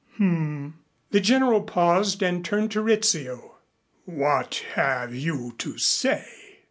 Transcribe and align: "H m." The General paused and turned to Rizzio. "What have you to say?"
"H 0.15 0.21
m." 0.21 0.79
The 1.11 1.19
General 1.19 1.61
paused 1.61 2.23
and 2.23 2.43
turned 2.43 2.71
to 2.71 2.81
Rizzio. 2.81 3.57
"What 4.05 4.63
have 4.73 5.13
you 5.13 5.53
to 5.59 5.77
say?" 5.77 6.27